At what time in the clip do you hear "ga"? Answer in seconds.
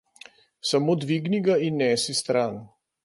1.49-1.55